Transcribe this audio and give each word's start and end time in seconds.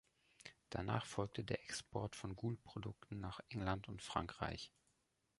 Danach 0.71 1.05
folgte 1.05 1.43
der 1.43 1.63
Export 1.65 2.15
von 2.15 2.35
Guhl-Produkten 2.35 3.19
nach 3.19 3.39
England 3.49 3.87
und 3.87 4.01
Frankreich. 4.01 4.71